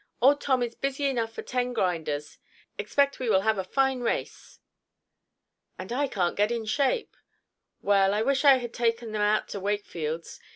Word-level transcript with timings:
"Old 0.19 0.41
Tom 0.41 0.63
is 0.63 0.73
busy 0.73 1.05
enough 1.05 1.31
for 1.31 1.43
ten 1.43 1.73
grinders. 1.73 2.39
Expect 2.79 3.19
we 3.19 3.29
will 3.29 3.41
have 3.41 3.59
a 3.59 3.63
fine 3.63 3.99
race." 4.01 4.57
"And 5.77 5.93
I 5.93 6.07
can't 6.07 6.35
get 6.35 6.49
in 6.51 6.65
shape. 6.65 7.15
Well, 7.83 8.11
I 8.15 8.23
wish 8.23 8.43
I 8.43 8.55
had 8.57 8.73
taken 8.73 9.11
them 9.11 9.21
out 9.21 9.47
to 9.49 9.59
Wakefield's. 9.59 10.39